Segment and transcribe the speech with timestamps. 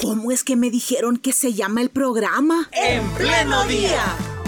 [0.00, 2.70] ¿Cómo es que me dijeron que se llama el programa?
[2.72, 4.00] En pleno día.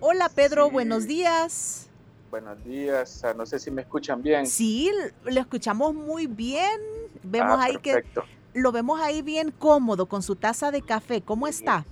[0.00, 1.88] Hola Pedro, buenos días.
[2.30, 4.46] Buenos días, ah, no sé si me escuchan bien.
[4.46, 4.90] Sí,
[5.24, 6.80] lo escuchamos muy bien.
[7.22, 8.04] Vemos ah, ahí que
[8.54, 11.22] lo vemos ahí bien cómodo con su taza de café.
[11.22, 11.84] ¿Cómo está?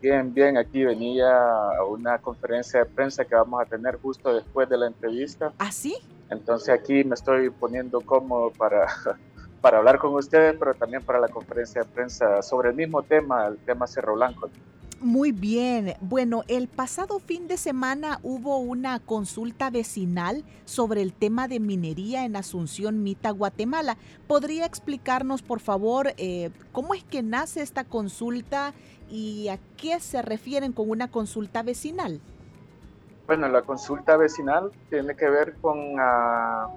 [0.00, 1.30] Bien, bien, aquí venía
[1.78, 5.52] a una conferencia de prensa que vamos a tener justo después de la entrevista.
[5.58, 5.96] ¿Ah, sí?
[6.30, 8.86] Entonces aquí me estoy poniendo cómodo para,
[9.60, 13.46] para hablar con ustedes, pero también para la conferencia de prensa sobre el mismo tema,
[13.46, 14.50] el tema Cerro Blanco.
[15.04, 15.96] Muy bien.
[16.00, 22.24] Bueno, el pasado fin de semana hubo una consulta vecinal sobre el tema de minería
[22.24, 23.98] en Asunción, Mita, Guatemala.
[24.26, 28.72] ¿Podría explicarnos, por favor, eh, cómo es que nace esta consulta
[29.10, 32.22] y a qué se refieren con una consulta vecinal?
[33.26, 36.68] Bueno, la consulta vecinal tiene que ver con ah,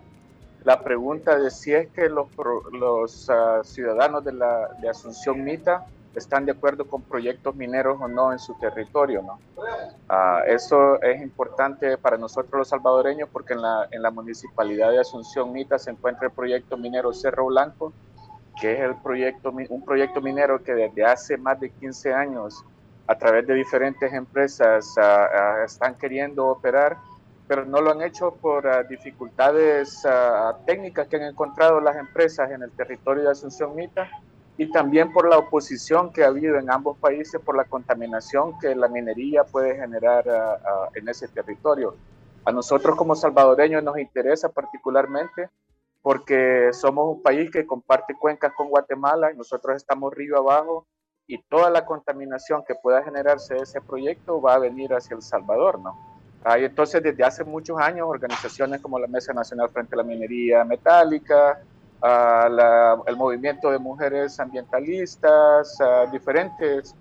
[0.63, 2.27] la pregunta de si es que los,
[2.71, 8.07] los ah, ciudadanos de, la, de Asunción Mita están de acuerdo con proyectos mineros o
[8.07, 9.21] no en su territorio.
[9.21, 9.39] ¿no?
[10.07, 15.01] Ah, eso es importante para nosotros los salvadoreños porque en la, en la municipalidad de
[15.01, 17.91] Asunción Mita se encuentra el proyecto minero Cerro Blanco,
[18.59, 22.63] que es el proyecto, un proyecto minero que desde hace más de 15 años
[23.07, 26.97] a través de diferentes empresas ah, ah, están queriendo operar,
[27.47, 30.03] pero no lo han hecho por ah, dificultades
[30.65, 34.09] técnicas que han encontrado las empresas en el territorio de Asunción Mita
[34.57, 38.75] y también por la oposición que ha habido en ambos países por la contaminación que
[38.75, 40.25] la minería puede generar
[40.95, 41.95] en ese territorio.
[42.43, 45.49] A nosotros como salvadoreños nos interesa particularmente
[46.01, 50.87] porque somos un país que comparte cuencas con Guatemala y nosotros estamos río abajo
[51.27, 55.21] y toda la contaminación que pueda generarse de ese proyecto va a venir hacia El
[55.21, 55.95] Salvador, ¿no?
[56.43, 60.63] Hay entonces desde hace muchos años organizaciones como la Mesa Nacional frente a la Minería
[60.63, 61.59] Metálica,
[62.01, 65.77] el movimiento de mujeres ambientalistas,
[66.11, 66.95] diferentes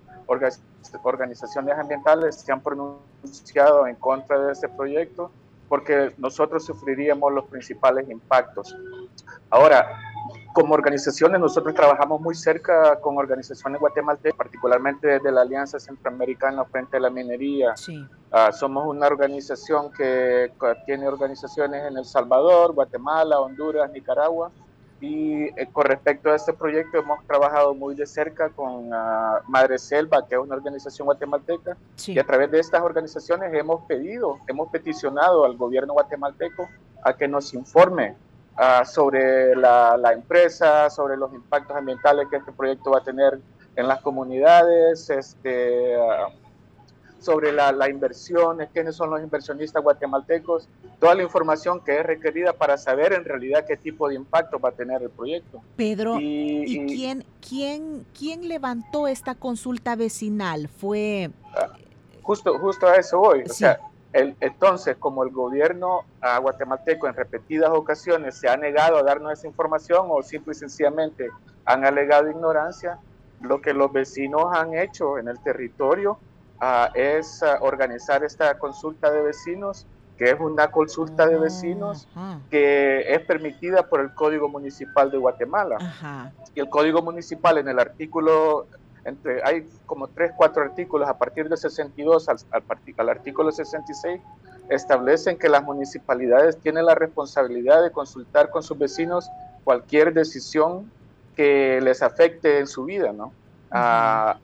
[1.03, 5.31] organizaciones ambientales se han pronunciado en contra de este proyecto
[5.69, 8.75] porque nosotros sufriríamos los principales impactos.
[9.49, 9.87] Ahora,
[10.57, 16.97] como organizaciones, nosotros trabajamos muy cerca con organizaciones guatemaltecas, particularmente desde la Alianza Centroamericana frente
[16.97, 17.75] a la minería.
[18.31, 20.51] Ah, somos una organización que
[20.87, 24.49] tiene organizaciones en El Salvador, Guatemala, Honduras, Nicaragua.
[24.99, 29.77] Y eh, con respecto a este proyecto hemos trabajado muy de cerca con uh, Madre
[29.77, 34.69] Selva, que es una organización guatemalteca, y a través de estas organizaciones hemos pedido, hemos
[34.71, 36.67] peticionado al gobierno guatemalteco
[37.03, 38.15] a que nos informe
[38.59, 43.39] Ah, sobre la, empresa, sobre los impactos ambientales que este proyecto va a tener
[43.75, 46.29] en las comunidades, este, ah,
[47.19, 50.67] sobre la, la, inversión, quiénes son los inversionistas guatemaltecos,
[50.99, 54.69] toda la información que es requerida para saber en realidad qué tipo de impacto va
[54.69, 55.61] a tener el proyecto.
[55.75, 60.67] Pedro, ¿y, quién, quién, quién levantó esta consulta vecinal?
[60.67, 61.29] Fue...
[61.55, 61.73] Ah,
[62.23, 63.43] justo, justo a eso voy.
[63.43, 63.79] O sea,
[64.13, 66.05] entonces, como el gobierno
[66.41, 71.29] guatemalteco en repetidas ocasiones se ha negado a darnos esa información o simple y sencillamente
[71.65, 72.99] han alegado ignorancia,
[73.41, 76.19] lo que los vecinos han hecho en el territorio
[76.59, 79.85] ah, es ah, organizar esta consulta de vecinos,
[80.17, 82.07] que es una consulta de vecinos
[82.49, 85.77] que es permitida por el Código Municipal de Guatemala.
[86.55, 88.65] Y el Código Municipal en el artículo
[89.07, 92.63] entre, hay como tres, cuatro artículos a partir del 62 al, al,
[92.97, 94.21] al artículo 66
[94.69, 99.29] establecen que las municipalidades tienen la responsabilidad de consultar con sus vecinos
[99.63, 100.91] cualquier decisión
[101.35, 103.31] que les afecte en su vida, ¿no?
[103.71, 104.39] Ah,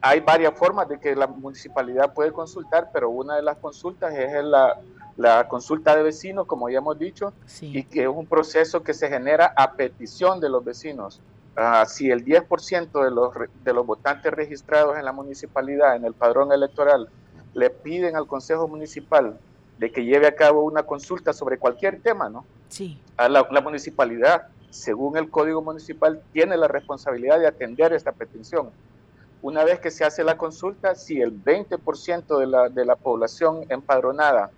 [0.00, 4.44] hay varias formas de que la municipalidad puede consultar, pero una de las consultas es
[4.44, 4.78] la,
[5.16, 7.32] la consulta de vecinos, como ya hemos dicho,
[7.62, 11.20] y que es un proceso que se genera a petición de los vecinos.
[11.56, 13.32] Ah, si el 10% de los,
[13.64, 17.08] de los votantes registrados en la municipalidad, en el padrón electoral,
[17.54, 19.38] le piden al Consejo Municipal
[19.78, 22.44] de que lleve a cabo una consulta sobre cualquier tema, ¿no?
[22.68, 23.00] Sí.
[23.16, 28.70] A la, la municipalidad, según el Código Municipal, tiene la responsabilidad de atender esta petición
[29.44, 33.66] una vez que se hace la consulta, si el 20% de la, de la población
[33.68, 34.50] empadronada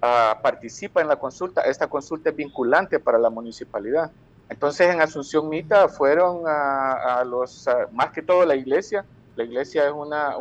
[0.00, 4.10] ah, participa en la consulta, esta consulta es vinculante para la municipalidad.
[4.48, 9.04] Entonces en Asunción Mita fueron a, los, más que todo la iglesia,
[9.36, 10.36] la iglesia es una,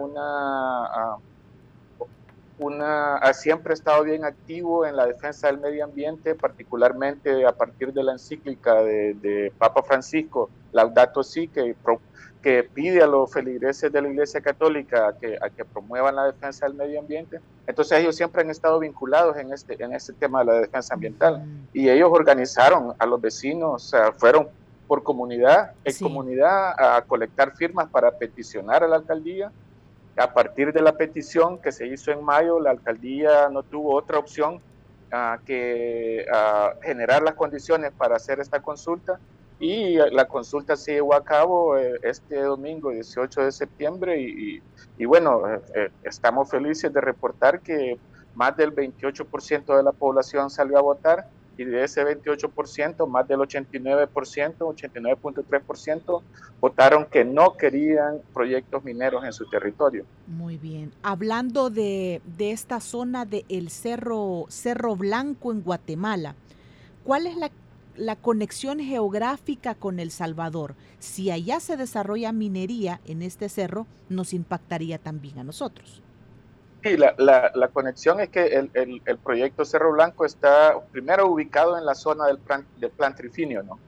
[2.57, 7.94] una, ha siempre estado bien activo en la defensa del medio ambiente, particularmente a partir
[7.94, 11.75] de la encíclica de, Papa Francisco, Laudato Si, que
[12.42, 16.65] que pide a los feligreses de la Iglesia Católica que, a que promuevan la defensa
[16.65, 17.39] del medio ambiente.
[17.67, 21.43] Entonces ellos siempre han estado vinculados en este, en este tema de la defensa ambiental.
[21.73, 24.47] Y ellos organizaron a los vecinos, fueron
[24.87, 29.51] por comunidad, en comunidad, a colectar firmas para peticionar a la alcaldía.
[30.15, 34.17] A partir de la petición que se hizo en mayo, la alcaldía no tuvo otra
[34.17, 34.61] opción
[35.45, 36.25] que
[36.81, 39.19] generar las condiciones para hacer esta consulta
[39.59, 45.48] y la consulta se llevó a cabo eh, este domingo 18 de septiembre y, bueno,
[45.48, 47.98] eh, eh, estamos felices de reportar que
[48.36, 51.27] más del 28% de la población salió a votar
[51.57, 56.21] y de ese 28%, más del 89%, 89.3%
[56.62, 60.06] votaron que no querían proyectos mineros en su territorio.
[60.27, 60.92] Muy bien.
[61.01, 66.36] Hablando de, de esta zona del el Cerro, Cerro Blanco en Guatemala,
[67.04, 67.50] ¿cuál es la
[67.97, 70.75] la conexión geográfica con El Salvador.
[70.99, 76.01] Si allá se desarrolla minería en este cerro, nos impactaría también a nosotros.
[76.83, 81.85] Sí, la, la, conexión es que el, el, proyecto Cerro Blanco está primero ubicado en
[81.85, 83.79] la zona del plan, del plan Trifinio, ¿no?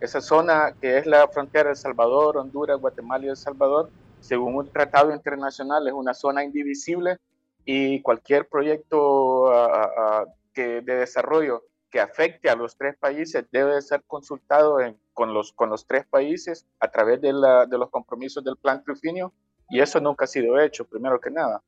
[0.00, 3.90] Esa zona que es la frontera de El Salvador, Honduras, Guatemala y El Salvador,
[4.20, 7.18] según un tratado internacional, es una zona indivisible
[7.64, 10.24] y cualquier proyecto ah, ah,
[10.54, 11.62] que de desarrollo
[11.96, 14.76] que afecte a los tres países debe ser consultado
[15.14, 18.84] con, los, con los tres países a través de, la, de los compromisos del plan
[18.84, 19.32] Trifinio
[19.70, 21.62] y eso nunca ha sido hecho, primero que nada.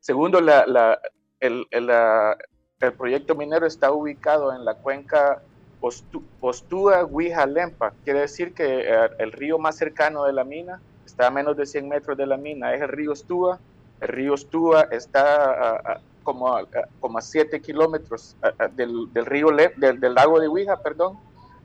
[0.00, 0.98] Segundo, la,
[1.40, 1.66] el,
[2.96, 5.42] proyecto minero está ubicado en la cuenca
[6.40, 11.26] Postúa Huija Lempa, quiere decir que eh, el río más cercano de la mina está
[11.26, 13.60] a menos de 100 metros de la mina, es el río Ostúa.
[14.00, 16.64] El río Ostúa está como a,
[16.98, 18.36] como a 7 kilómetros
[18.74, 21.18] del, del, río del, del, lago de Huija, perdón.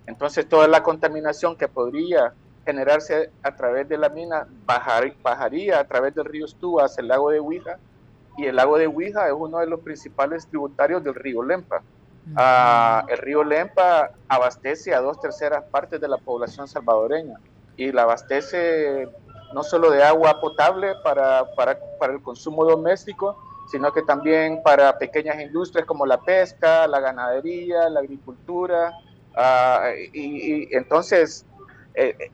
[0.06, 2.34] Entonces toda la contaminación que podría
[2.66, 7.08] generarse a través de la mina bajar, bajaría a través del río Estúa hacia el
[7.08, 7.80] lago de Huija
[8.38, 11.82] y el lago de Huija es uno de los principales tributarios del río Lempa.
[12.36, 17.40] Ah, el río Lempa abastece a dos terceras partes de la población salvadoreña
[17.76, 19.08] y la abastece
[19.54, 24.98] no solo de agua potable para, para, para el consumo doméstico, sino que también para
[24.98, 28.94] pequeñas industrias como la pesca, la ganadería, la agricultura.
[29.36, 31.46] Ah, y, entonces,
[31.94, 32.32] eh,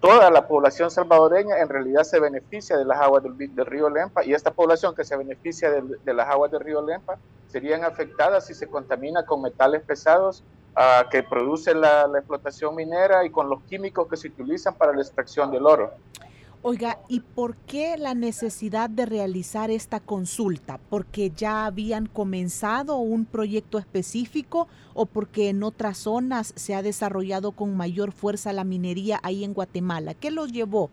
[0.00, 4.32] toda la población salvadoreña en realidad se beneficia de las aguas del, río Lempa y
[4.32, 7.18] esta población que se beneficia de, las aguas del río Lempa
[7.48, 10.42] serían afectadas si se contamina con metales pesados
[10.76, 15.02] ah, que produce la explotación minera y con los químicos que se utilizan para la
[15.02, 15.92] extracción del oro.
[16.62, 20.78] Oiga, ¿y por qué la necesidad de realizar esta consulta?
[20.90, 27.52] ¿Porque ya habían comenzado un proyecto específico o porque en otras zonas se ha desarrollado
[27.52, 30.12] con mayor fuerza la minería ahí en Guatemala?
[30.12, 30.90] ¿Qué los llevó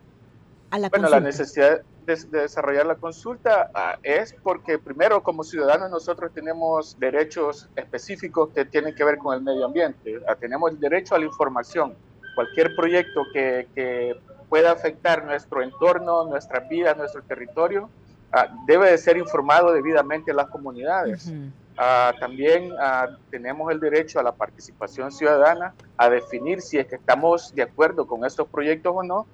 [0.70, 5.90] a la bueno, la necesidad de, desarrollar la consulta ah, es porque primero como ciudadanos
[5.90, 10.18] nosotros tenemos derechos específicos que tienen que ver con el medio ambiente.
[10.26, 11.94] Ah, tenemos el derecho a la información.
[12.34, 14.14] Cualquier proyecto que, que
[14.48, 17.90] pueda afectar nuestro entorno, nuestras vidas, nuestro territorio,
[18.32, 21.32] ah, debe de ser informado debidamente a las comunidades.
[21.76, 26.96] Ah, también ah, tenemos el derecho a la participación ciudadana, a definir si es que
[26.96, 29.26] estamos de acuerdo con estos proyectos o no.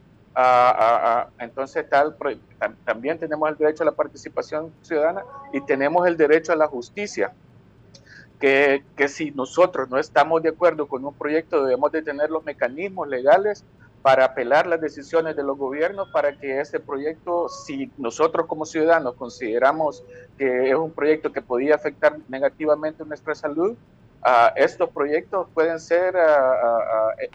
[1.39, 2.17] entonces tal,
[2.85, 7.33] también tenemos el derecho a la participación ciudadana y tenemos el derecho a la justicia.
[8.41, 12.45] Que, que si nosotros no estamos de acuerdo con un proyecto, debemos de tener los
[12.45, 13.65] mecanismos legales
[14.05, 19.15] para apelar las decisiones de los gobiernos para que este proyecto, si nosotros como ciudadanos
[19.15, 20.05] consideramos
[20.37, 23.75] que es un proyecto que podía afectar negativamente nuestra salud,
[24.57, 27.31] estos proyectos pueden ser eh,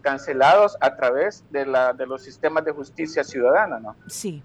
[0.00, 3.94] cancelados a través de, la, de los sistemas de justicia ciudadana, ¿no?
[4.06, 4.42] Sí.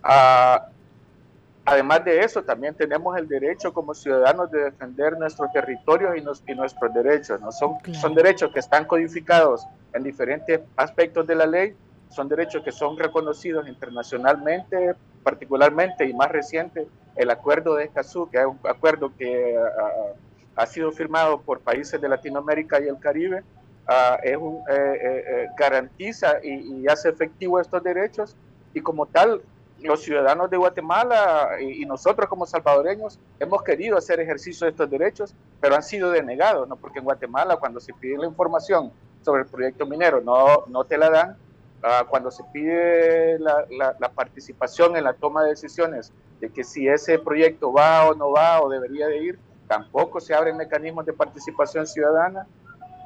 [1.66, 6.56] Además de eso, también tenemos el derecho como ciudadanos de defender nuestro territorio y, y
[6.56, 7.52] nuestros derechos, ¿no?
[7.52, 11.76] Son, son derechos que están codificados en diferentes aspectos de la ley,
[12.10, 18.40] son derechos que son reconocidos internacionalmente, particularmente y más reciente, el acuerdo de Escazú, que
[18.40, 20.14] es un acuerdo que ah,
[20.56, 23.44] ha sido firmado por países de Latinoamérica y el Caribe,
[23.88, 28.36] ah, es un, eh, eh, eh, garantiza y, hace efectivo estos derechos
[28.74, 29.42] y como tal
[29.84, 35.34] los ciudadanos de Guatemala y, nosotros como salvadoreños hemos querido hacer ejercicio de estos derechos,
[35.60, 36.76] pero han sido denegados, ¿no?
[36.76, 38.92] porque en Guatemala cuando se pide la información
[39.24, 41.38] sobre el proyecto minero no, no te la dan,
[41.84, 43.66] ah, cuando se pide la,
[44.00, 48.32] la participación en la toma de decisiones de que si ese proyecto va o no
[48.32, 52.48] va o debería de ir, tampoco se abren mecanismos de participación ciudadana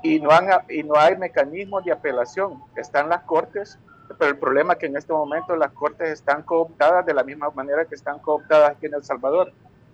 [0.01, 2.61] y no, han, y no hay mecanismos de apelación.
[2.75, 3.77] Están las cortes,
[4.17, 7.49] pero el problema es que en este momento las cortes están cooptadas de la misma
[7.51, 9.51] manera que están cooptadas aquí en El Salvador.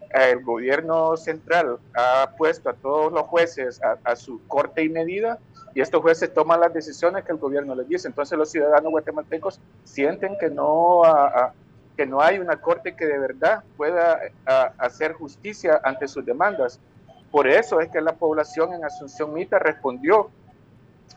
[0.10, 5.40] El gobierno central ha puesto a todos los jueces a, su corte y medida
[5.74, 8.10] y estos jueces toman las decisiones que el gobierno les dice.
[8.10, 11.04] Entonces los ciudadanos guatemaltecos sienten que no,
[11.96, 14.20] que no hay una corte que de verdad pueda
[14.78, 16.80] hacer justicia ante sus demandas.
[17.32, 20.30] Por eso es que la población en Asunción Mita respondió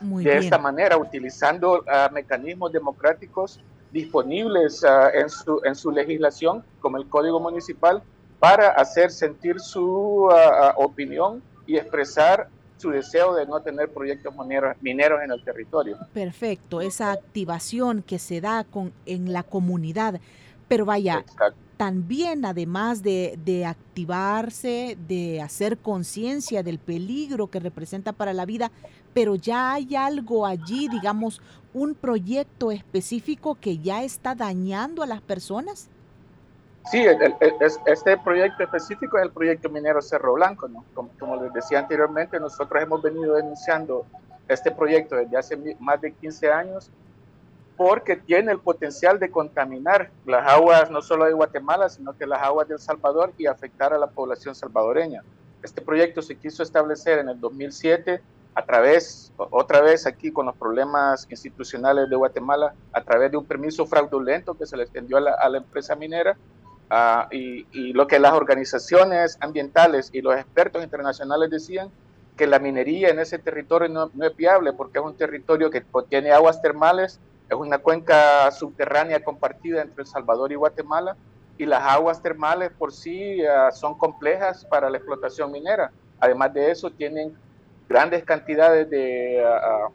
[0.01, 3.59] de esta manera, utilizando mecanismos democráticos
[3.91, 4.83] disponibles
[5.13, 8.03] en, su, en su legislación, como el Código Municipal,
[8.39, 10.29] para hacer sentir su
[10.75, 14.33] opinión y expresar su deseo de no tener proyectos
[14.81, 15.97] mineros, en el territorio.
[16.13, 20.19] Perfecto, esa activación que se da con, en la comunidad.
[20.67, 21.23] Pero vaya,
[21.77, 28.71] también además de, de, activarse, de hacer conciencia del peligro que representa para la vida,
[29.13, 31.41] pero ya hay algo allí, digamos,
[31.73, 35.89] un proyecto específico que ya está dañando a las personas.
[36.89, 37.03] Sí,
[37.87, 40.85] este proyecto específico es el proyecto minero Cerro Blanco, ¿no?
[40.93, 44.05] Como, les decía anteriormente, nosotros hemos venido denunciando
[44.47, 46.91] este proyecto desde hace más de 15 años
[47.77, 52.41] porque tiene el potencial de contaminar las aguas no solo de Guatemala, sino que las
[52.41, 55.23] aguas de El Salvador y afectar a la población salvadoreña.
[55.61, 58.21] Este proyecto se quiso establecer en el 2007
[58.53, 63.45] a través, otra vez aquí con los problemas institucionales de Guatemala, a través de un
[63.45, 66.37] permiso fraudulento que se le extendió a la, empresa minera
[66.89, 71.89] ah, y, lo que las organizaciones ambientales y los expertos internacionales decían
[72.37, 75.81] que la minería en ese territorio no, no es viable porque es un territorio que
[75.81, 81.15] contiene aguas termales es una cuenca subterránea compartida entre El Salvador y Guatemala
[81.57, 85.91] y las aguas termales por sí eh, son complejas para la explotación minera.
[86.19, 87.35] Además de eso, tienen
[87.87, 89.91] grandes cantidades de, uh,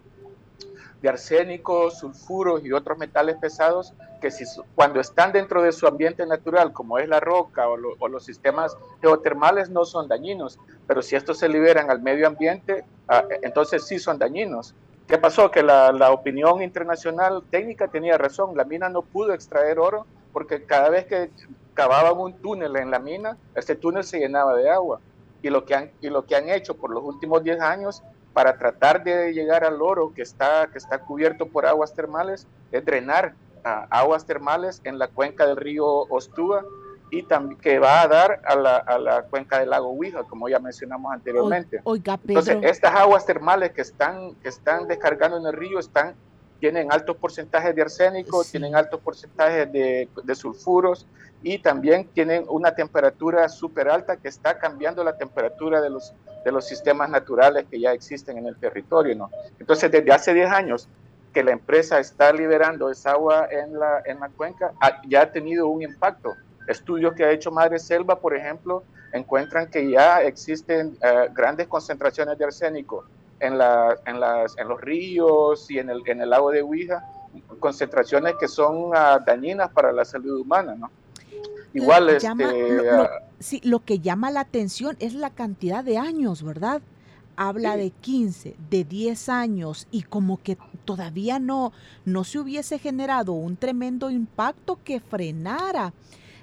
[1.02, 6.25] de arsénico, sulfuros y otros metales pesados que si, cuando están dentro de su ambiente
[6.26, 11.16] natural, como es la roca o, o, los sistemas geotermales, no son dañinos, pero si
[11.16, 14.75] estos se liberan al medio ambiente, uh, entonces sí son dañinos.
[15.11, 15.50] ¿Qué pasó?
[15.50, 18.57] Que la, opinión internacional técnica tenía razón.
[18.57, 21.31] La mina no pudo extraer oro porque cada vez que
[21.75, 25.00] cavaban un túnel en la mina, este túnel se llenaba de agua.
[25.43, 28.57] Y lo que han, y lo que han hecho por los últimos 10 años para
[28.57, 33.35] tratar de llegar al oro que está, que está cubierto por aguas termales es drenar
[33.64, 36.64] aguas termales en la cuenca del río Ostúa
[37.11, 40.49] y también que va a dar a la, a la cuenca del lago Huija, como
[40.49, 41.81] ya mencionamos anteriormente.
[41.85, 42.40] Oiga, Pedro.
[42.40, 46.14] Entonces, estas aguas termales que están, que están descargando en el río están,
[46.61, 51.07] tienen altos porcentajes de arsénico, tienen altos porcentajes de, de, sulfuros
[51.43, 56.12] y también tienen una temperatura súper alta que está cambiando la temperatura de los,
[56.45, 59.17] de los sistemas naturales que ya existen en el territorio.
[59.17, 59.31] ¿no?
[59.59, 60.88] Entonces, desde hace 10 años
[61.33, 64.73] que la empresa está liberando esa agua en la, en la cuenca,
[65.09, 66.35] ya ha tenido un impacto
[66.67, 72.38] Estudios que ha hecho Madre Selva, por ejemplo, encuentran que ya existen eh, grandes concentraciones
[72.38, 73.05] de arsénico
[73.40, 77.05] en, la, en, las, en los ríos y en el, en el lago de Huija,
[77.59, 80.90] concentraciones que son uh, dañinas para la salud humana, ¿no?
[81.73, 85.99] Igual, lo, este, lo, ah, sí, lo que llama la atención es la cantidad de
[85.99, 86.83] años, ¿verdad?
[87.37, 91.73] Habla de 15, de 10 años y como que todavía no,
[92.05, 95.95] no se hubiese generado un tremendo impacto que frenara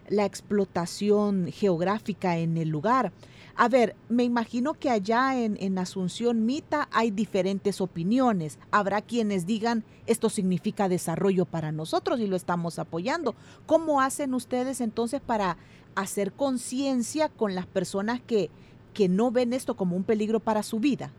[0.09, 3.11] la explotación geográfica en el lugar.
[3.55, 8.59] A ver, me imagino que allá en, en, Asunción Mita hay diferentes opiniones.
[8.69, 13.35] Habrá quienes digan esto significa desarrollo para nosotros y lo estamos apoyando.
[13.65, 15.57] ¿Cómo hacen ustedes entonces para
[15.95, 18.51] hacer conciencia con las personas que,
[18.93, 21.11] que no ven esto como un peligro para su vida?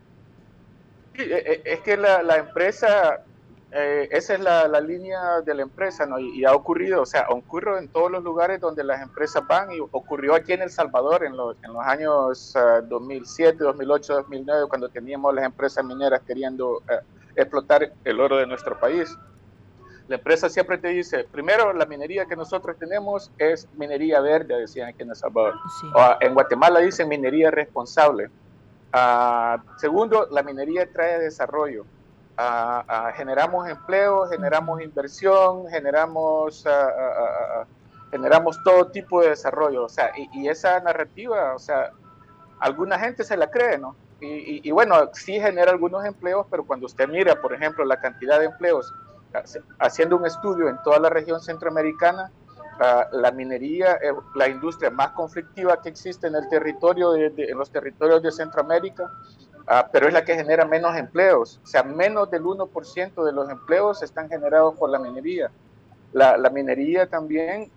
[1.15, 3.25] E, e, es que la, la empresa
[3.71, 6.17] eh, esa es la, la, línea de la empresa, ¿no?
[6.17, 9.79] Y, ha ocurrido, o sea, ocurre en todos los lugares donde las empresas van y
[9.79, 12.53] ocurrió aquí en El Salvador en los, en los años
[12.87, 16.81] 2007, 2008, 2009, cuando teníamos las empresas mineras queriendo uh,
[17.35, 19.15] explotar el oro de nuestro país.
[20.07, 24.89] La empresa siempre te dice, primero, la minería que nosotros tenemos es minería verde, decían
[24.89, 25.53] aquí en El Salvador.
[25.79, 25.87] Sí.
[25.93, 28.31] O, en Guatemala dicen minería responsable.
[28.91, 31.85] Uh, segundo, la minería trae desarrollo
[33.15, 36.63] generamos empleo, generamos inversión, generamos,
[38.11, 39.85] generamos todo tipo de desarrollo.
[39.85, 41.91] O sea, y, esa narrativa, o sea,
[42.59, 43.95] alguna gente se la cree, ¿no?
[44.21, 48.45] Y, bueno, sí genera algunos empleos, pero cuando usted mira, por ejemplo, la cantidad de
[48.45, 48.93] empleos,
[49.79, 52.31] haciendo un estudio en toda la región centroamericana,
[53.11, 58.23] la minería es la industria más conflictiva que existe en el territorio en los territorios
[58.23, 59.11] de Centroamérica
[59.71, 61.59] Ah, pero es la que genera menos empleos.
[61.63, 65.51] O sea, menos del 1% de los empleos están generados por la minería.
[66.11, 67.69] La, la minería también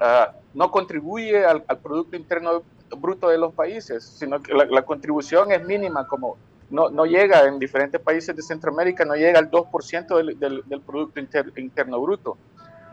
[0.00, 2.62] uh, no contribuye al, al, Producto Interno
[2.96, 6.36] Bruto de los países, sino que la, la contribución es mínima, como
[6.70, 10.80] no, no, llega en diferentes países de Centroamérica, no llega al 2% del, del, del,
[10.82, 12.38] Producto Inter, Interno Bruto.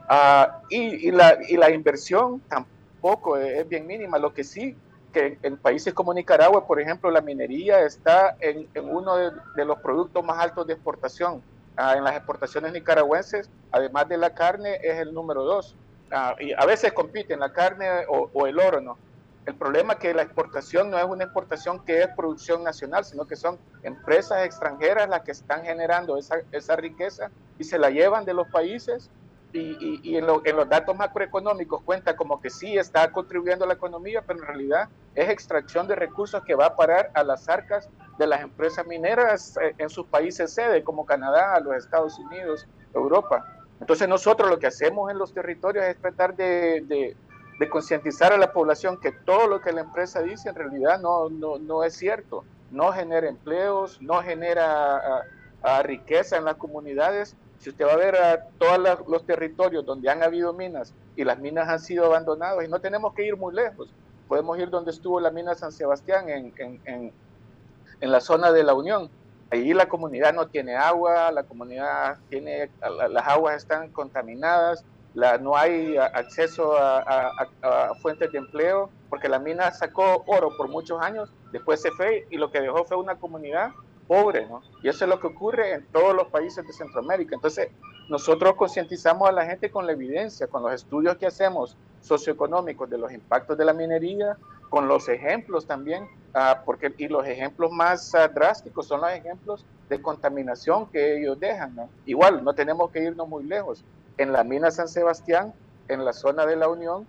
[0.10, 4.18] Uh, y, y, la, y la inversión tampoco es, es bien mínima.
[4.18, 4.76] Lo que sí
[5.12, 9.66] que en países como Nicaragua, por ejemplo, la minería está en, en uno de, de,
[9.66, 11.42] los productos más altos de exportación.
[11.78, 15.76] Ah, en las exportaciones nicaragüenses, además de la carne, es el número dos.
[16.12, 18.98] Ah, y a veces compiten la carne o, o, el oro, ¿no?
[19.46, 23.26] El problema es que la exportación no es una exportación que es producción nacional, sino
[23.26, 28.26] que son empresas extranjeras las que están generando esa, esa riqueza y se la llevan
[28.26, 29.10] de los países
[29.54, 33.68] y, y, en, lo, en, los datos macroeconómicos cuenta como que sí está contribuyendo a
[33.68, 37.50] la economía, pero en realidad es extracción de recursos que va a parar a las
[37.50, 42.68] arcas de las empresas mineras eh, en sus países sede, como Canadá, los Estados Unidos,
[42.94, 43.46] Europa.
[43.80, 47.16] Entonces nosotros lo que hacemos en los territorios es tratar de,
[47.70, 51.60] concientizar a la población que todo lo que la empresa dice en realidad no, no,
[51.60, 55.24] no es cierto, no genera empleos, no genera a,
[55.62, 60.10] a riqueza en las comunidades si usted va a ver a todos los territorios donde
[60.10, 63.54] han habido minas y las minas han sido abandonadas, y no tenemos que ir muy
[63.54, 63.94] lejos,
[64.28, 67.14] podemos ir donde estuvo la mina San Sebastián, en, en,
[68.00, 69.12] en, la zona de la Unión.
[69.52, 72.72] Allí la comunidad no tiene agua, la comunidad tiene,
[73.10, 80.24] las aguas están contaminadas, no hay acceso a, fuentes de empleo, porque la mina sacó
[80.26, 83.72] oro por muchos años, después se fue y lo que dejó fue una comunidad
[84.12, 84.62] pobre, ¿no?
[84.84, 87.34] Y eso es lo que ocurre en todos los países de Centroamérica.
[87.34, 87.70] Entonces,
[88.10, 92.98] nosotros concientizamos a la gente con la evidencia, con los estudios que hacemos socioeconómicos de
[92.98, 94.36] los impactos de la minería,
[94.70, 99.66] con los ejemplos también, uh, porque y los ejemplos más uh, drásticos son los ejemplos
[99.88, 101.74] de contaminación que ellos dejan.
[101.74, 101.90] ¿no?
[102.06, 103.86] Igual, no tenemos que irnos muy lejos.
[104.18, 105.54] En la mina San Sebastián,
[105.88, 107.08] en la zona de la Unión,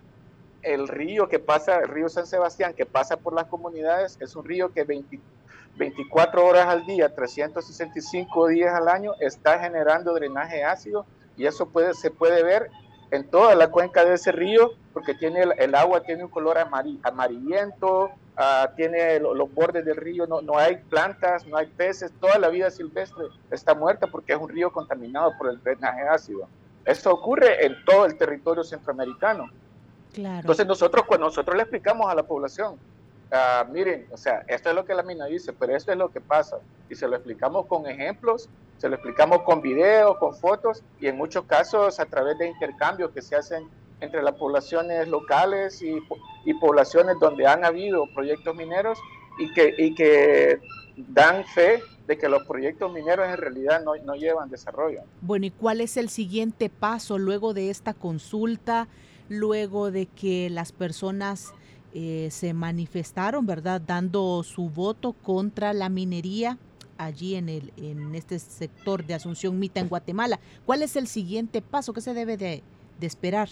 [0.61, 4.45] el río que pasa, el río San Sebastián, que pasa por las comunidades, es un
[4.45, 5.19] río que 20,
[5.77, 11.05] 24 horas al día, 365 días al año, está generando drenaje ácido
[11.35, 12.69] y eso puede, se puede ver
[13.11, 16.57] en toda la cuenca de ese río porque tiene el, el agua tiene un color
[16.59, 18.05] amari, amarillento,
[18.37, 22.37] uh, tiene lo, los bordes del río, no, no hay plantas, no hay peces, toda
[22.37, 26.47] la vida silvestre está muerta porque es un río contaminado por el drenaje ácido.
[26.85, 29.49] Esto ocurre en todo el territorio centroamericano.
[30.13, 30.41] Claro.
[30.41, 32.77] Entonces nosotros, cuando nosotros le explicamos a la población,
[33.33, 36.11] uh, miren, o sea, esto es lo que la mina dice, pero esto es lo
[36.11, 36.59] que pasa.
[36.89, 41.17] Y se lo explicamos con ejemplos, se lo explicamos con videos, con fotos y en
[41.17, 43.67] muchos casos a través de intercambios que se hacen
[44.01, 45.97] entre las poblaciones locales y,
[46.45, 48.99] y poblaciones donde han habido proyectos mineros
[49.39, 50.59] y que, y que
[50.95, 55.01] dan fe de que los proyectos mineros en realidad no, no, llevan desarrollo.
[55.21, 58.87] Bueno, ¿y cuál es el siguiente paso luego de esta consulta,
[59.29, 61.53] luego de que las personas
[61.93, 66.57] eh, se manifestaron, ¿verdad?, dando su voto contra la minería
[66.97, 70.39] allí en, el, en este sector de Asunción Mita en Guatemala.
[70.65, 71.93] ¿Cuál es el siguiente paso?
[71.93, 72.63] ¿Qué se debe de,
[72.99, 73.49] de esperar?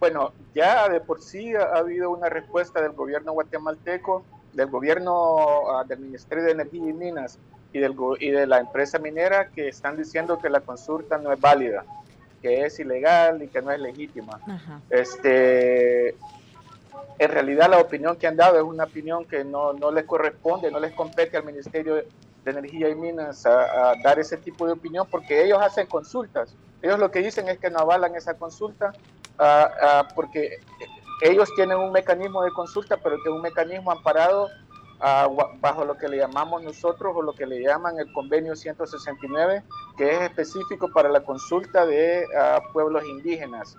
[0.00, 5.86] Bueno, ya de por sí ha, habido una respuesta del gobierno guatemalteco, del gobierno uh,
[5.86, 7.38] del Ministerio de Energía y Minas
[7.72, 11.40] y, del, y de la empresa minera que están diciendo que la consulta no es
[11.40, 11.84] válida,
[12.42, 14.40] que es ilegal y que no es legítima.
[14.46, 14.80] Ajá.
[14.90, 16.16] Este,
[17.18, 20.70] en realidad la opinión que han dado es una opinión que no, no les corresponde,
[20.70, 24.72] no les compete al Ministerio de Energía y Minas a, a, dar ese tipo de
[24.72, 26.54] opinión porque ellos hacen consultas.
[26.82, 28.92] Ellos lo que dicen es que no avalan esa consulta
[29.38, 30.58] uh, uh, porque
[31.22, 34.48] ellos tienen un mecanismo de consulta, pero que es un mecanismo amparado
[35.60, 39.64] bajo lo que le llamamos nosotros o lo que le llaman el convenio 169,
[39.96, 42.24] que es específico para la consulta de
[42.72, 43.76] pueblos indígenas.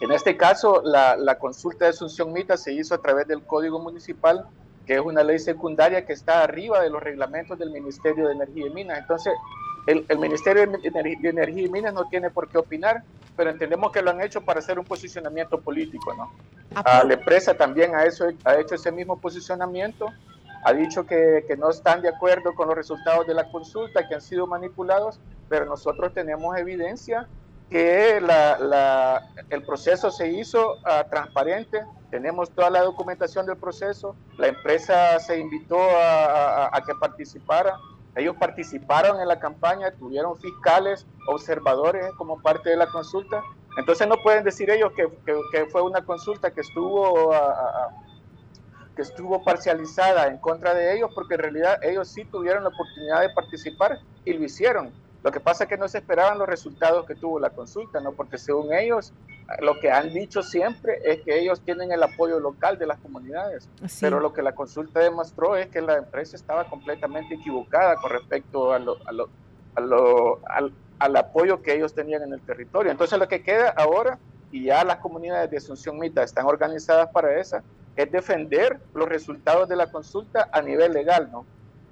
[0.00, 3.78] En este caso, la, la, consulta de Asunción Mita se hizo a través del Código
[3.78, 4.46] Municipal,
[4.86, 8.66] que es una ley secundaria que está arriba de los reglamentos del Ministerio de Energía
[8.66, 8.98] y Minas.
[8.98, 9.32] Entonces,
[9.86, 13.02] el, el Ministerio de Energía y Minas no tiene por qué opinar,
[13.36, 16.32] pero entendemos que lo han hecho para hacer un posicionamiento político, ¿no?
[16.74, 20.08] Ah, la empresa también ha, eso, ha hecho ese mismo posicionamiento,
[20.64, 24.14] ha dicho que, que, no están de acuerdo con los resultados de la consulta, que
[24.14, 27.28] han sido manipulados, pero nosotros tenemos evidencia
[27.74, 34.14] que la, la, el proceso se hizo uh, transparente, tenemos toda la documentación del proceso,
[34.38, 37.76] la empresa se invitó a, a, a que participara,
[38.14, 43.42] ellos participaron en la campaña, tuvieron fiscales, observadores como parte de la consulta.
[43.76, 45.08] Entonces no pueden decir ellos que,
[45.50, 47.32] que, fue una consulta que estuvo,
[48.94, 53.22] que estuvo parcializada en contra de ellos, porque en realidad ellos sí tuvieron la oportunidad
[53.22, 54.92] de participar y lo hicieron.
[55.24, 58.12] Lo que pasa es que no se esperaban los resultados que tuvo la consulta, ¿no?
[58.12, 59.14] Porque según ellos,
[59.60, 63.66] lo que han dicho siempre es que ellos tienen el apoyo local de las comunidades.
[64.02, 68.74] Pero lo que la consulta demostró es que la empresa estaba completamente equivocada con respecto
[68.74, 69.30] a lo, a lo,
[69.76, 72.92] a lo, al, al apoyo que ellos tenían en el territorio.
[72.92, 74.18] Entonces lo que queda ahora,
[74.52, 77.60] y ya las comunidades de Asunción Mita están organizadas para eso,
[77.96, 81.46] es defender los resultados de la consulta a nivel legal, ¿no?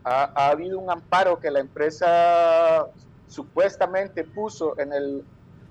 [0.04, 2.88] Ha, ha habido un amparo que la empresa
[3.32, 5.24] supuestamente puso en el,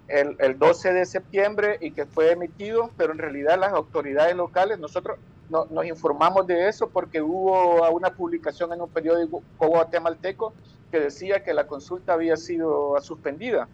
[0.08, 5.20] el, 12 de septiembre y que fue emitido, pero en realidad las autoridades locales, nosotros
[5.50, 10.54] no, nos informamos de eso porque hubo una publicación en un periódico guatemalteco
[10.90, 13.68] que decía que la consulta había sido suspendida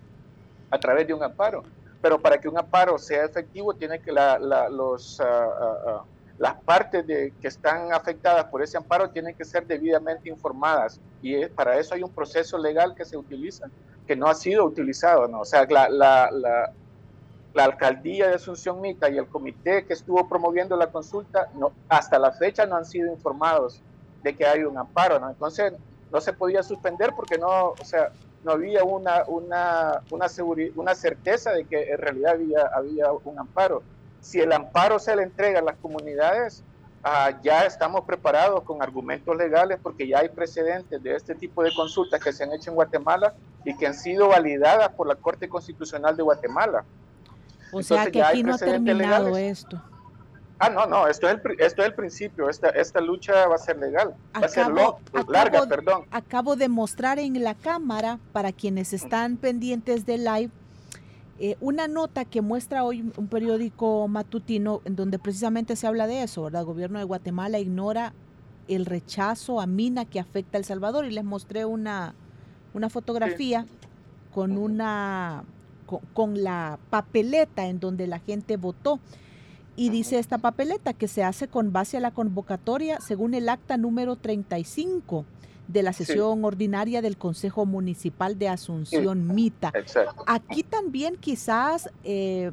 [0.69, 1.63] a través de un amparo.
[2.01, 4.37] Pero para que un amparo sea efectivo, tiene que la,
[4.69, 5.49] los, ah,
[5.87, 6.03] ah,
[6.37, 11.45] las partes de, que están afectadas por ese amparo tienen que ser debidamente informadas y
[11.47, 13.67] para eso hay un proceso legal que se utiliza,
[14.05, 15.41] que no ha sido utilizado, ¿no?
[15.41, 16.71] O sea, la, la, la,
[17.53, 22.19] la alcaldía de Asunción Mita y el comité que estuvo promoviendo la consulta, no, hasta
[22.19, 23.81] la fecha no han sido informados
[24.21, 25.29] de que hay un amparo, ¿no?
[25.29, 25.73] Entonces,
[26.11, 28.11] no se podía suspender porque no, o sea,
[28.43, 30.27] no había una, una, una,
[30.75, 33.81] una certeza de que en realidad había, había un amparo
[34.27, 36.61] si el amparo se le entrega a las comunidades,
[37.01, 41.73] ah, ya estamos preparados con argumentos legales porque ya hay precedentes de este tipo de
[41.73, 45.47] consultas que se han hecho en Guatemala y que han sido validadas por la Corte
[45.47, 46.83] Constitucional de Guatemala.
[47.71, 49.81] O sea que aquí no ha terminado esto.
[50.59, 53.59] Ah, no, no, esto es el, esto es el principio, esta, esta lucha va a
[53.59, 54.67] ser legal, va a ser
[55.29, 56.05] larga, perdón.
[56.11, 60.51] Acabo de mostrar en la cámara, para quienes están pendientes del live,
[61.39, 66.23] eh, una nota que muestra hoy un periódico matutino en donde precisamente se habla de
[66.23, 66.61] eso, ¿verdad?
[66.61, 68.13] El gobierno de Guatemala ignora
[68.67, 72.15] el rechazo a mina que afecta a El Salvador y les mostré una,
[72.73, 73.65] una fotografía
[74.33, 75.43] con una
[76.13, 78.99] con, la papeleta en donde la gente votó.
[79.75, 83.77] Y dice esta papeleta que se hace con base a la convocatoria según el acta
[83.77, 85.23] número 35
[85.67, 89.73] de la sesión ordinaria del Consejo Municipal de Asunción Mita.
[90.25, 92.51] Aquí también quizás eh,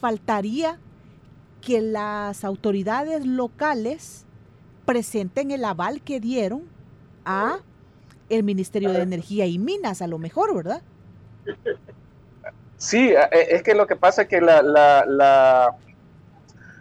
[0.00, 0.78] faltaría
[1.60, 4.26] que las autoridades locales
[4.84, 6.64] presenten el aval que dieron
[7.24, 7.58] a
[8.28, 10.82] el Ministerio de Energía y Minas, a lo mejor, ¿verdad?
[12.76, 15.76] Sí, eh, es que lo que pasa es que la, la,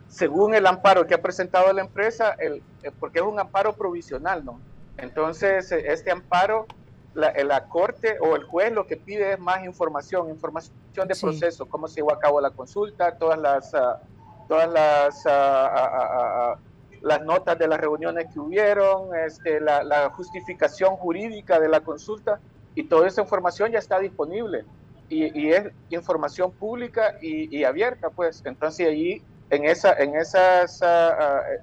[0.08, 4.44] según el amparo que ha presentado la empresa, el, eh, porque es un amparo provisional,
[4.44, 4.60] ¿no?
[4.97, 6.67] Entonces, eh, este amparo,
[7.13, 11.15] la, eh, la, corte o el juez lo que pide es más información, información de
[11.15, 14.01] proceso, cómo se llevó a cabo la consulta, todas las, ah,
[14.47, 16.60] todas las, ah, ah,
[17.01, 22.39] las notas de las reuniones que hubieron, este, la, justificación jurídica de la consulta
[22.75, 24.65] y toda esa información ya está disponible
[25.10, 28.41] y, es información pública y, y, abierta, pues.
[28.45, 30.82] Entonces, allí en, esa, en, esas,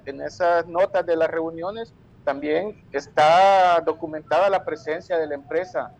[0.05, 5.91] en esas notas de las reuniones también está documentada la presencia de la empresa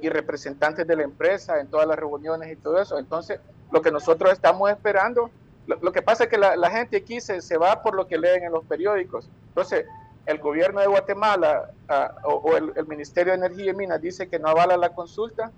[0.00, 2.98] y representantes de la empresa en todas las reuniones y todo eso.
[2.98, 5.30] Entonces, lo que nosotros estamos esperando,
[5.66, 8.44] lo, que pasa es que la, gente aquí se, se, va por lo que leen
[8.44, 9.28] en los periódicos.
[9.48, 9.86] Entonces,
[10.26, 14.48] el gobierno de Guatemala ah, o, el, Ministerio de Energía y Minas dice que no
[14.48, 15.50] avala la consulta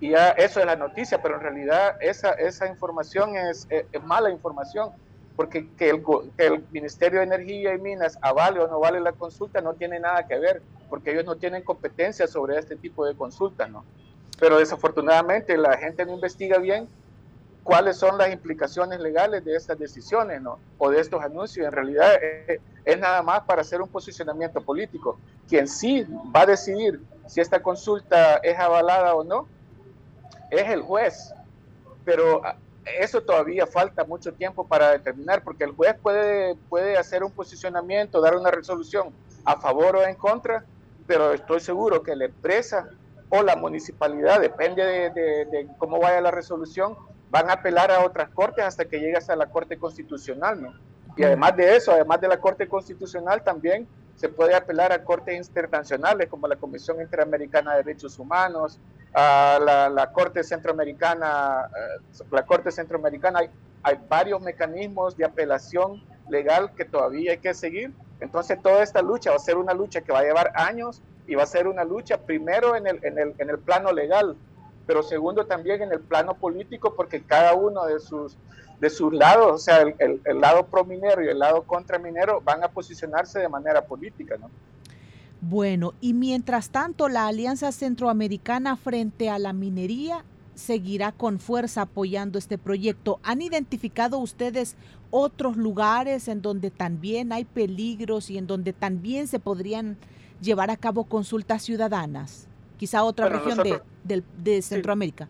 [0.00, 3.68] y ya eso es la noticia, pero en realidad esa, esa información es
[4.04, 4.92] mala información
[5.38, 6.02] porque que el,
[6.36, 10.26] el, Ministerio de Energía y Minas avale o no vale la consulta no tiene nada
[10.26, 13.84] que ver, porque ellos no tienen competencia sobre este tipo de consultas, ¿no?
[14.40, 16.88] Pero desafortunadamente la gente no investiga bien
[17.62, 20.58] cuáles son las implicaciones legales de estas decisiones ¿no?
[20.76, 21.66] o de estos anuncios.
[21.66, 25.20] En realidad eh, es nada más para hacer un posicionamiento político.
[25.48, 29.46] Quien sí va a decidir si esta consulta es avalada o no
[30.50, 31.32] es el juez.
[32.04, 32.56] Pero ah,
[32.98, 38.20] eso todavía falta mucho tiempo para determinar, porque el juez puede, puede hacer un posicionamiento,
[38.20, 39.12] dar una resolución
[39.44, 40.64] a favor o en contra,
[41.06, 42.88] pero estoy seguro que la empresa
[43.30, 46.96] o la municipalidad, depende de, cómo vaya la resolución,
[47.30, 50.72] van a apelar a otras cortes hasta que llegue hasta la Corte Constitucional, ¿no?
[51.16, 55.36] Y además de eso, además de la Corte Constitucional, también se puede apelar a cortes
[55.36, 58.78] internacionales como la Comisión Interamericana de Derechos Humanos,
[59.14, 63.50] a la, Corte Centroamericana, eh, la Corte Centroamericana, hay,
[63.82, 67.92] hay varios mecanismos de apelación legal que todavía hay que seguir.
[68.20, 71.34] Entonces toda esta lucha va a ser una lucha que va a llevar años y
[71.34, 74.36] va a ser una lucha primero en el, en el, en el plano legal,
[74.86, 78.36] pero segundo también en el plano político, porque cada uno de sus,
[78.80, 82.40] de sus lados, o sea, el, el, lado pro minero y el lado contra minero,
[82.40, 84.50] van a posicionarse de manera política, ¿no?
[85.40, 90.24] Bueno, y mientras tanto, la Alianza Centroamericana frente a la minería
[90.56, 93.20] seguirá con fuerza apoyando este proyecto.
[93.22, 94.76] ¿Han identificado ustedes
[95.10, 99.96] otros lugares en donde también hay peligros y en donde también se podrían
[100.40, 102.48] llevar a cabo consultas ciudadanas?
[102.76, 103.58] Quizá otra región
[104.04, 105.28] de, de, Centroamérica.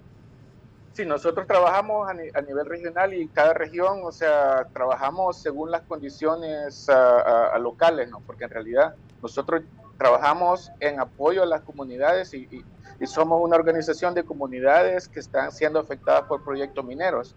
[0.94, 6.88] Sí, nosotros trabajamos a, nivel regional y cada región, o sea, trabajamos según las condiciones
[7.60, 8.20] locales, ¿no?
[8.20, 9.62] Porque en realidad nosotros
[9.98, 12.64] trabajamos en apoyo a las comunidades y,
[13.06, 17.36] somos una organización de comunidades que están siendo afectadas por proyectos mineros.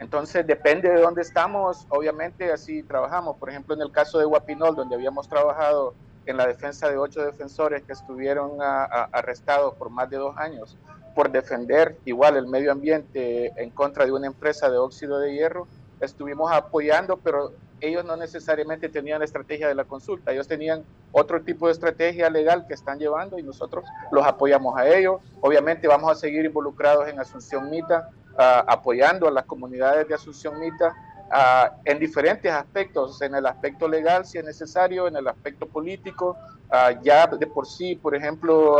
[0.00, 3.36] Entonces, depende de dónde estamos, obviamente así trabajamos.
[3.36, 5.94] Por ejemplo, en el caso de Guapinol, donde habíamos trabajado
[6.26, 10.76] en la defensa de ocho defensores que estuvieron arrestados por más de dos años
[11.14, 15.66] por defender igual el medio ambiente en contra de una empresa de óxido de hierro,
[16.00, 21.42] estuvimos apoyando, pero ellos no necesariamente tenían la estrategia de la consulta, ellos tenían otro
[21.42, 25.20] tipo de estrategia legal que están llevando y nosotros los apoyamos a ellos.
[25.40, 28.08] Obviamente vamos a seguir involucrados en Asunción Mita,
[28.38, 30.94] ah, apoyando a las comunidades de Asunción Mita
[31.30, 36.36] ah, en diferentes aspectos, en el aspecto legal si es necesario, en el aspecto político,
[36.70, 38.78] ah, ya de por sí, por ejemplo,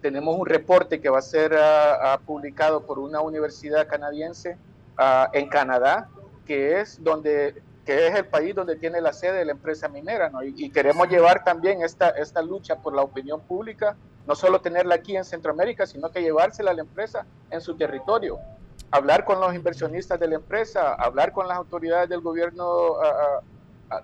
[0.00, 1.56] tenemos un reporte que va a ser
[2.24, 4.56] publicado por una universidad canadiense
[5.32, 6.08] en Canadá,
[6.46, 10.28] que es donde que es el país donde tiene la sede de la empresa minera,
[10.28, 10.42] ¿no?
[10.42, 15.16] y, queremos llevar también esta, esta lucha por la opinión pública, no solo tenerla aquí
[15.16, 18.40] en Centroamérica, sino que llevársela a la empresa en su territorio,
[18.90, 22.96] hablar con los inversionistas de la empresa, hablar con las autoridades del gobierno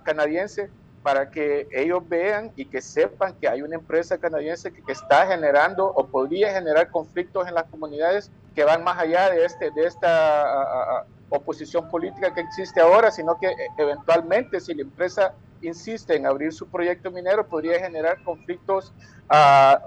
[0.03, 0.69] canadiense
[1.03, 5.85] para que ellos vean y que sepan que hay una empresa canadiense que, está generando
[5.87, 11.05] o podría generar conflictos en las comunidades que van más allá de, este, de esta
[11.35, 16.53] oposición política que existe ahora, sino que eh, eventualmente si la empresa insiste en abrir
[16.53, 18.93] su proyecto minero, podría generar conflictos
[19.29, 19.79] ah,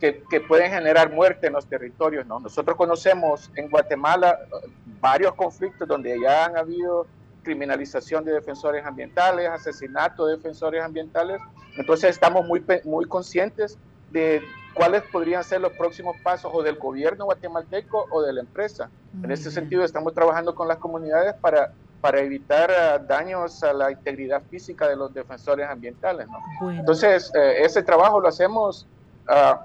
[0.00, 2.26] que, que, pueden generar muerte en los territorios.
[2.26, 2.40] ¿no?
[2.40, 4.68] Nosotros conocemos en Guatemala eh,
[5.00, 7.06] varios conflictos donde ya han habido
[7.42, 11.40] criminalización de defensores ambientales, asesinato de defensores ambientales.
[11.76, 13.78] Entonces estamos muy, muy conscientes
[14.10, 14.42] de
[14.78, 18.88] cuáles podrían ser los próximos pasos o del gobierno guatemalteco o de la empresa.
[19.24, 23.90] En ese sentido, estamos trabajando con las comunidades para, para evitar ah, daños a la
[23.90, 26.28] integridad física de los defensores ambientales.
[26.62, 28.86] Entonces, eh, ese trabajo lo hacemos
[29.28, 29.56] uh,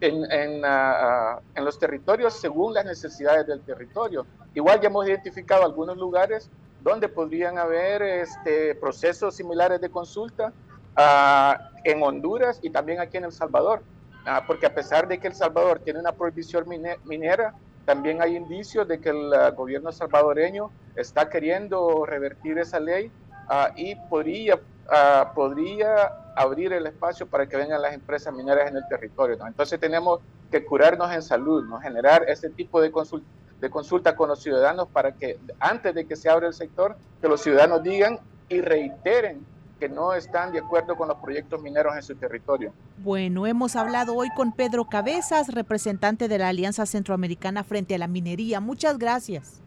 [0.00, 4.24] en, en, ah, en, los territorios según las necesidades del territorio.
[4.54, 6.48] Igual ya hemos identificado algunos lugares
[6.80, 10.54] donde podrían haber este, procesos similares de consulta
[11.84, 13.82] en Honduras y también aquí en El Salvador.
[14.30, 16.66] Ah, porque a pesar de que El Salvador tiene una prohibición
[17.04, 17.54] minera,
[17.86, 23.10] también hay indicios de que el ah, gobierno salvadoreño está queriendo revertir esa ley
[23.48, 24.60] ah, y podría,
[25.34, 29.38] podría abrir el espacio para que vengan las empresas mineras en el territorio.
[29.46, 31.80] Entonces tenemos que curarnos en salud, ¿no?
[31.80, 33.26] generar ese tipo de consulta,
[33.60, 37.28] de consulta con los ciudadanos para que antes de que se abra el sector, que
[37.28, 39.44] los ciudadanos digan y reiteren
[39.78, 42.72] que no están de acuerdo con los proyectos mineros en su territorio.
[42.98, 48.08] Bueno, hemos hablado hoy con Pedro Cabezas, representante de la Alianza Centroamericana frente a la
[48.08, 48.60] minería.
[48.60, 49.62] Muchas gracias.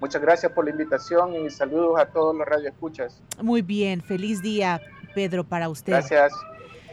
[0.00, 3.22] Muchas gracias por la invitación y saludos a todos los radioescuchas.
[3.40, 4.80] Muy bien, feliz día,
[5.14, 5.92] Pedro, para usted.
[5.92, 6.32] Gracias.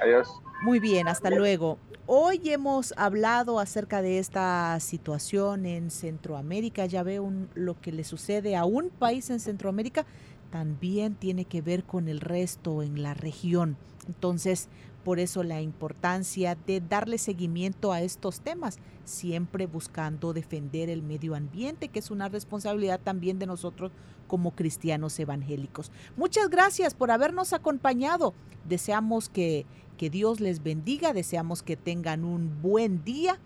[0.02, 0.30] Adiós.
[0.62, 1.78] Muy bien, hasta luego.
[2.06, 6.86] Hoy hemos hablado acerca de esta situación en Centroamérica.
[6.86, 10.06] Ya veo lo que le sucede a un país en Centroamérica
[10.52, 13.78] también tiene que ver con el resto en la región.
[14.08, 14.70] Entonces,
[15.04, 21.36] por eso la importancia de darle seguimiento a estos temas, siempre buscando defender el medio
[21.36, 23.92] ambiente, que es una responsabilidad también de nosotros
[24.28, 25.92] como cristianos evangélicos.
[26.18, 28.34] Muchas gracias por habernos acompañado.
[28.68, 29.66] Deseamos que,
[29.98, 33.40] que Dios les bendiga, deseamos que tengan un buen día,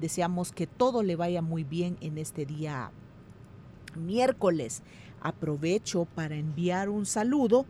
[0.00, 2.92] deseamos que todo le vaya muy bien en este día
[3.96, 4.82] miércoles.
[5.20, 7.66] Aprovecho para enviar un saludo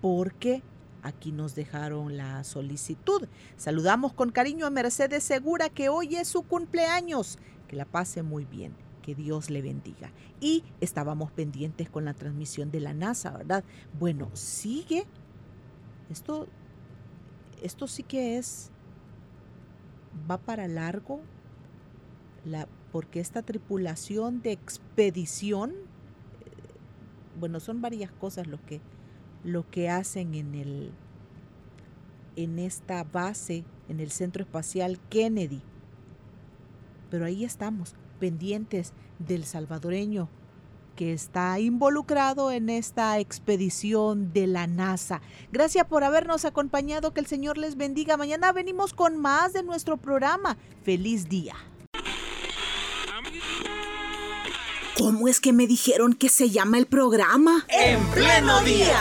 [0.00, 0.62] porque
[1.04, 3.28] Aquí nos dejaron la solicitud.
[3.58, 7.38] Saludamos con cariño a Mercedes Segura que hoy es su cumpleaños.
[7.68, 8.74] Que la pase muy bien.
[9.02, 10.12] Que Dios le bendiga.
[10.40, 13.64] Y estábamos pendientes con la transmisión de la NASA, ¿verdad?
[14.00, 15.04] Bueno, sigue.
[16.08, 16.48] Esto,
[17.62, 18.70] esto sí que es,
[20.30, 21.20] va para largo,
[22.46, 25.74] la, porque esta tripulación de expedición,
[27.38, 28.80] bueno, son varias cosas lo que
[29.42, 30.92] lo que hacen en el
[32.36, 35.62] en esta base en el Centro Espacial Kennedy.
[37.10, 40.28] Pero ahí estamos, pendientes del salvadoreño
[40.96, 45.20] que está involucrado en esta expedición de la NASA.
[45.52, 48.16] Gracias por habernos acompañado, que el Señor les bendiga.
[48.16, 50.56] Mañana venimos con más de nuestro programa.
[50.82, 51.54] Feliz día.
[54.96, 57.66] ¿Cómo es que me dijeron que se llama el programa?
[57.68, 59.00] En pleno día.